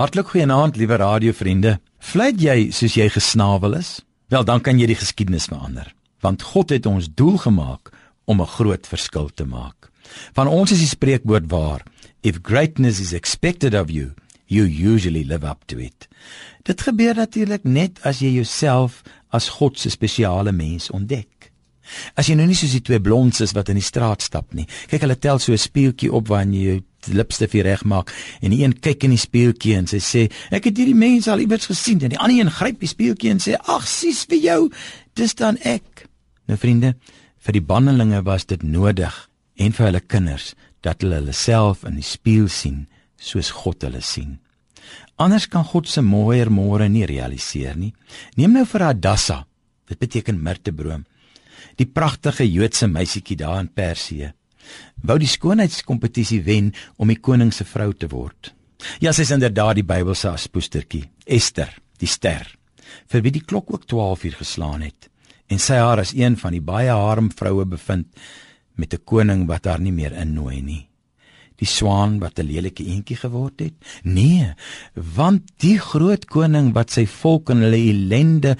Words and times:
Hartlik 0.00 0.30
goeienaand, 0.32 0.78
liewe 0.80 0.96
radiovriende. 0.96 1.74
Vlei 2.00 2.30
jy 2.40 2.70
soos 2.72 2.94
jy 2.96 3.10
gesnavel 3.12 3.74
is? 3.76 3.98
Wel, 4.32 4.46
dan 4.48 4.62
kan 4.64 4.78
jy 4.80 4.86
die 4.88 4.96
geskiedenis 4.96 5.50
verander, 5.50 5.90
want 6.24 6.40
God 6.54 6.72
het 6.72 6.86
ons 6.88 7.10
doel 7.12 7.36
gemaak 7.42 7.90
om 8.24 8.40
'n 8.40 8.48
groot 8.48 8.86
verskil 8.86 9.28
te 9.28 9.44
maak. 9.44 9.90
Van 10.32 10.48
ons 10.48 10.72
is 10.72 10.78
die 10.78 10.88
spreekwoord 10.88 11.50
waar: 11.50 11.84
If 12.22 12.40
greatness 12.42 13.00
is 13.00 13.12
expected 13.12 13.74
of 13.74 13.90
you, 13.90 14.14
you 14.46 14.64
usually 14.64 15.24
live 15.24 15.44
up 15.44 15.66
to 15.66 15.76
it. 15.78 16.08
Dit 16.62 16.80
gebeur 16.80 17.14
natuurlik 17.14 17.64
net 17.64 18.00
as 18.02 18.20
jy 18.20 18.32
jouself 18.32 19.02
as 19.28 19.48
God 19.48 19.78
se 19.78 19.90
spesiale 19.90 20.52
mens 20.52 20.90
ontdek. 20.90 21.52
As 22.14 22.26
jy 22.26 22.34
nou 22.34 22.46
nie 22.46 22.56
soos 22.56 22.72
die 22.72 22.82
twee 22.82 23.00
blondes 23.00 23.40
is 23.40 23.52
wat 23.52 23.68
in 23.68 23.74
die 23.74 23.84
straat 23.84 24.22
stap 24.22 24.54
nie. 24.54 24.66
Kyk, 24.86 25.00
hulle 25.00 25.18
tel 25.18 25.38
so 25.38 25.52
'n 25.52 25.58
speeltjie 25.58 26.12
op 26.12 26.28
wanneer 26.28 26.60
jy 26.62 26.72
jou 26.72 26.89
lipstif 27.08 27.54
regmaak 27.54 28.12
en 28.40 28.52
die 28.52 28.62
een 28.64 28.74
kyk 28.80 29.06
in 29.06 29.14
die 29.14 29.20
spieeltjie 29.20 29.76
en 29.78 29.88
sy 29.90 30.00
sê 30.04 30.26
ek 30.50 30.68
het 30.68 30.80
hierdie 30.80 30.98
mense 30.98 31.30
al 31.32 31.42
iewers 31.44 31.70
gesien. 31.70 32.02
En 32.02 32.12
die 32.12 32.18
ander 32.20 32.38
een 32.38 32.52
gryp 32.52 32.80
die 32.80 32.90
spieeltjie 32.90 33.32
en 33.32 33.42
sê 33.42 33.56
ag 33.56 33.88
sies 33.88 34.26
vir 34.30 34.42
jou 34.44 34.60
dis 35.18 35.34
dan 35.34 35.58
ek. 35.64 36.06
Nou 36.48 36.58
vriende 36.60 36.94
vir 37.40 37.56
die 37.56 37.64
bannelinge 37.64 38.22
was 38.26 38.44
dit 38.44 38.62
nodig 38.62 39.14
en 39.56 39.72
vir 39.76 39.86
hulle 39.86 40.04
kinders 40.04 40.54
dat 40.84 41.02
hulle 41.02 41.20
hulle 41.20 41.36
self 41.36 41.84
in 41.88 41.96
die 42.00 42.06
spieël 42.06 42.48
sien 42.48 42.86
soos 43.20 43.52
God 43.52 43.84
hulle 43.84 44.00
sien. 44.04 44.38
Anders 45.20 45.46
kan 45.52 45.64
God 45.64 45.88
se 45.88 46.00
mooier 46.00 46.48
môre 46.48 46.88
nie 46.88 47.04
realiseer 47.04 47.76
nie. 47.76 47.92
Neem 48.36 48.56
nou 48.56 48.64
vir 48.64 48.88
Adassa 48.88 49.44
dit 49.90 49.98
beteken 50.00 50.40
mirtebroom 50.40 51.04
die 51.80 51.88
pragtige 51.88 52.44
Joodse 52.44 52.88
meisietjie 52.90 53.38
daar 53.40 53.60
in 53.62 53.68
Persië 53.72 54.32
wou 55.02 55.18
die 55.18 55.30
skoonheidskompetisie 55.30 56.42
wen 56.46 56.72
om 56.96 57.08
die 57.08 57.20
koning 57.20 57.52
se 57.54 57.64
vrou 57.64 57.92
te 57.92 58.08
word. 58.08 58.54
Ja, 59.00 59.12
sy 59.12 59.26
is 59.26 59.34
inderdaad 59.34 59.80
die 59.80 59.86
Bybelse 59.86 60.30
aspoestertjie, 60.32 61.04
Ester, 61.26 61.72
die 62.00 62.08
ster, 62.08 62.46
vir 63.10 63.24
wie 63.24 63.34
die 63.34 63.44
klok 63.44 63.72
ook 63.74 63.86
12 63.88 64.24
uur 64.24 64.38
geslaan 64.40 64.86
het 64.88 65.10
en 65.50 65.58
sy 65.58 65.80
haar 65.82 65.98
as 65.98 66.12
een 66.14 66.36
van 66.38 66.54
die 66.54 66.62
baie 66.62 66.94
harem 66.94 67.30
vroue 67.34 67.64
bevind 67.66 68.06
met 68.78 68.94
'n 68.94 69.04
koning 69.04 69.48
wat 69.48 69.66
haar 69.66 69.80
nie 69.80 69.92
meer 69.92 70.12
innooi 70.12 70.62
nie. 70.62 70.88
Die 71.58 71.66
swaan 71.66 72.20
wat 72.20 72.38
'n 72.38 72.46
lelike 72.46 72.84
eentjie 72.84 73.16
geword 73.16 73.60
het? 73.60 73.74
Nee, 74.04 74.54
want 74.94 75.42
die 75.58 75.78
groot 75.78 76.24
koning 76.24 76.72
wat 76.72 76.90
sy 76.90 77.06
volk 77.06 77.50
in 77.50 77.62
hulle 77.62 77.76
ellende 77.76 78.56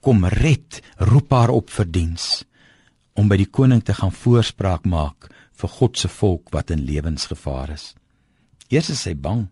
kom 0.00 0.24
red, 0.24 0.80
roep 0.98 1.30
haar 1.30 1.50
op 1.50 1.70
vir 1.70 1.86
diens 1.90 2.44
om 3.14 3.28
by 3.28 3.36
die 3.36 3.50
koning 3.50 3.82
te 3.84 3.94
gaan 3.94 4.12
voorspraak 4.12 4.86
maak 4.88 5.28
vir 5.60 5.72
God 5.78 5.98
se 5.98 6.08
volk 6.08 6.52
wat 6.54 6.72
in 6.74 6.84
lewensgevaar 6.86 7.74
is. 7.74 7.92
Eers 8.72 8.90
is 8.90 9.02
sy 9.04 9.14
bang. 9.14 9.46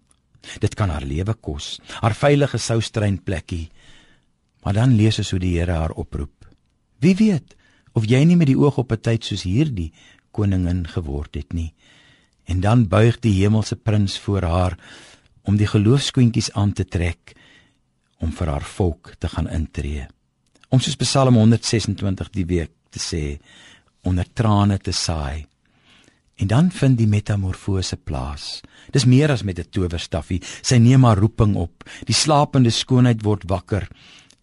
Dit 0.63 0.75
kan 0.75 0.89
haar 0.89 1.05
lewe 1.05 1.35
kos, 1.37 1.79
haar 2.01 2.17
veilige 2.17 2.59
soustrein 2.59 3.19
plekkie. 3.21 3.69
Maar 4.65 4.79
dan 4.81 4.97
lees 4.97 5.21
ons 5.21 5.33
hoe 5.35 5.41
die 5.41 5.59
Here 5.59 5.77
haar 5.77 5.93
oproep. 5.93 6.49
Wie 7.01 7.15
weet 7.17 7.57
of 7.93 8.07
jy 8.09 8.23
nie 8.25 8.39
met 8.39 8.49
die 8.49 8.59
oog 8.59 8.79
op 8.79 8.93
'n 8.93 9.01
tyd 9.01 9.25
soos 9.25 9.43
hierdie 9.43 9.93
koningin 10.31 10.87
geword 10.87 11.35
het 11.35 11.53
nie. 11.53 11.75
En 12.47 12.61
dan 12.61 12.89
buig 12.89 13.21
die 13.21 13.43
hemelse 13.43 13.77
prins 13.77 14.19
voor 14.19 14.43
haar 14.43 14.79
om 15.43 15.57
die 15.57 15.67
geloofskoentjies 15.67 16.53
aan 16.53 16.73
te 16.73 16.85
trek 16.85 17.35
om 18.19 18.33
vir 18.33 18.47
haar 18.47 18.63
volk 18.63 19.15
te 19.19 19.29
gaan 19.29 19.49
intree. 19.49 20.07
Om 20.69 20.81
soos 20.81 20.97
Psalm 20.97 21.35
126 21.35 22.31
die 22.31 22.47
week 22.47 22.71
te 22.91 22.99
sê 22.99 23.39
onder 24.07 24.27
trane 24.33 24.79
te 24.79 24.93
saai. 24.93 25.47
En 26.41 26.49
dan 26.49 26.71
vind 26.71 26.97
die 26.99 27.09
metamorfose 27.09 27.97
plaas. 27.97 28.63
Dis 28.93 29.05
meer 29.05 29.31
as 29.31 29.43
met 29.43 29.59
'n 29.59 29.71
towerstafie. 29.71 30.43
Sy 30.63 30.77
neem 30.77 31.05
haar 31.05 31.19
roeping 31.19 31.57
op. 31.57 31.85
Die 32.05 32.15
slapende 32.15 32.71
skoonheid 32.71 33.23
word 33.23 33.45
wakker. 33.47 33.89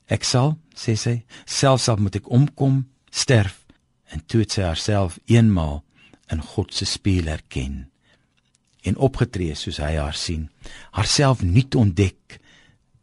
Ek 0.07 0.23
sal, 0.23 0.57
sê 0.75 0.95
sy, 0.95 1.23
selfs 1.45 1.89
al 1.89 1.97
moet 1.97 2.15
ek 2.15 2.29
omkom, 2.29 2.85
sterf 3.09 3.65
en 4.11 4.21
toe 4.25 4.39
het 4.39 4.51
sy 4.51 4.61
haarself 4.61 5.19
eenmaal 5.25 5.83
in 6.31 6.41
God 6.41 6.73
se 6.73 6.85
spieël 6.85 7.27
erken 7.27 7.89
en 8.87 8.97
opgetree 9.03 9.55
soos 9.57 9.79
hy 9.83 9.95
haar 9.97 10.15
sien, 10.15 10.47
haarself 10.95 11.43
nuut 11.43 11.75
ontdek. 11.75 12.39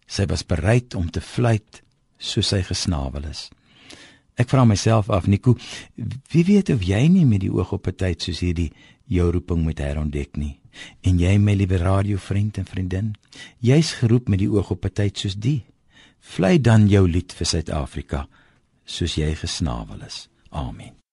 Sy 0.06 0.27
was 0.31 0.44
bereid 0.47 0.94
om 0.94 1.10
te 1.10 1.21
fluit 1.25 1.83
soos 2.19 2.53
sy 2.53 2.62
gesnavel 2.65 3.27
is. 3.28 3.49
Ek 4.34 4.50
vra 4.50 4.65
myself 4.67 5.11
af, 5.11 5.27
Nico, 5.27 5.55
wie 6.33 6.45
weet 6.45 6.72
of 6.75 6.83
jy 6.83 7.06
nie 7.09 7.25
met 7.25 7.45
die 7.45 7.53
oog 7.53 7.72
op 7.72 7.87
'n 7.87 7.95
tyd 7.95 8.22
soos 8.22 8.41
hierdie 8.41 8.72
jou 9.06 9.31
roeping 9.31 9.62
moet 9.62 9.78
herontdek 9.78 10.37
nie. 10.37 10.59
En 11.03 11.19
jy, 11.19 11.39
my 11.39 11.55
liewe 11.55 11.78
radiovriend 11.78 12.59
en 12.59 12.65
vriendin, 12.65 13.15
jy's 13.61 13.93
geroep 13.93 14.28
met 14.28 14.39
die 14.39 14.50
oog 14.50 14.71
op 14.71 14.84
'n 14.84 14.93
tyd 14.93 15.19
soos 15.19 15.37
die. 15.37 15.65
Vlei 16.21 16.59
dan 16.59 16.89
jou 16.89 17.09
lied 17.09 17.33
vir 17.33 17.47
Suid-Afrika 17.47 18.28
soos 18.84 19.15
jy 19.15 19.34
gesnavel 19.34 20.03
is. 20.03 20.28
Amen. 20.51 21.03